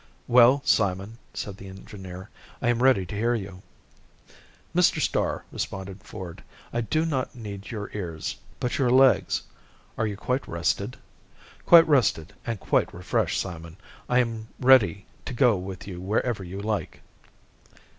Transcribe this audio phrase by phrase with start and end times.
[0.27, 3.61] "Well, Simon," said the engineer, "I am ready to hear you."
[4.75, 4.99] "Mr.
[4.99, 6.41] Starr," responded Ford,
[6.73, 9.43] "I do not need your ears, but your legs.
[9.99, 10.97] Are you quite rested?"
[11.67, 13.77] "Quite rested and quite refreshed, Simon.
[14.09, 17.01] I am ready to go with you wherever you like."